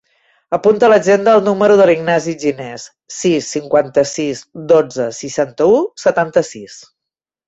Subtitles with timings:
[0.55, 6.79] Apunta a l'agenda el número de l'Ignasi Gines: sis, cinquanta-sis, dotze, seixanta-u, setanta-sis.